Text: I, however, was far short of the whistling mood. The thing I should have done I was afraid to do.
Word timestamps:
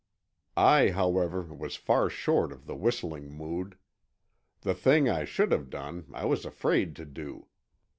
I, 0.57 0.89
however, 0.89 1.43
was 1.43 1.75
far 1.75 2.09
short 2.09 2.51
of 2.51 2.65
the 2.65 2.75
whistling 2.75 3.29
mood. 3.29 3.77
The 4.61 4.73
thing 4.73 5.07
I 5.07 5.25
should 5.25 5.51
have 5.51 5.69
done 5.69 6.07
I 6.11 6.25
was 6.25 6.43
afraid 6.43 6.95
to 6.95 7.05
do. 7.05 7.45